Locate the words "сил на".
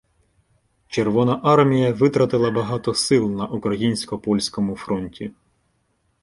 2.93-3.45